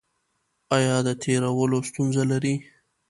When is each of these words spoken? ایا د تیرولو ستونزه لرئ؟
ایا 0.75 0.95
د 1.05 1.09
تیرولو 1.21 1.77
ستونزه 1.89 2.23
لرئ؟ 2.31 2.55